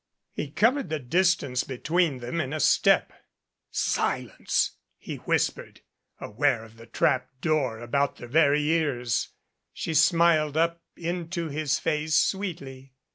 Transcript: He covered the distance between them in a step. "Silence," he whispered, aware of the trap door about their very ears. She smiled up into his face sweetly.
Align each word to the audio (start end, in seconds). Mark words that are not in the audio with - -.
He 0.33 0.49
covered 0.49 0.89
the 0.89 0.97
distance 0.97 1.63
between 1.63 2.21
them 2.21 2.41
in 2.41 2.53
a 2.53 2.59
step. 2.59 3.13
"Silence," 3.69 4.71
he 4.97 5.17
whispered, 5.17 5.81
aware 6.19 6.63
of 6.63 6.77
the 6.77 6.87
trap 6.87 7.29
door 7.39 7.77
about 7.79 8.15
their 8.15 8.27
very 8.27 8.63
ears. 8.63 9.29
She 9.73 9.93
smiled 9.93 10.57
up 10.57 10.81
into 10.97 11.49
his 11.49 11.77
face 11.77 12.15
sweetly. 12.15 12.93